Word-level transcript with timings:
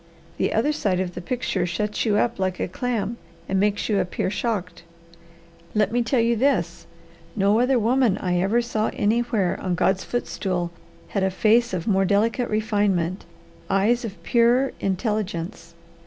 The 0.37 0.51
other 0.51 0.71
side 0.71 0.99
of 0.99 1.13
the 1.13 1.21
picture 1.21 1.67
shuts 1.67 2.05
you 2.07 2.17
up 2.17 2.39
like 2.39 2.59
a 2.59 2.67
clam, 2.67 3.17
and 3.47 3.59
makes 3.59 3.87
you 3.87 3.99
appear 3.99 4.31
shocked. 4.31 4.81
Let 5.75 5.91
me 5.91 6.01
tell 6.01 6.19
you 6.19 6.35
this: 6.35 6.87
No 7.35 7.59
other 7.59 7.77
woman 7.77 8.17
I 8.17 8.39
ever 8.39 8.63
saw 8.63 8.89
anywhere 8.93 9.59
on 9.61 9.75
God's 9.75 10.03
footstool 10.03 10.71
had 11.09 11.21
a 11.21 11.29
face 11.29 11.71
of 11.71 11.85
more 11.85 12.05
delicate 12.05 12.49
refinement, 12.49 13.25
eyes 13.69 14.03
of 14.03 14.23
purer 14.23 14.71
intelligence. 14.79 15.75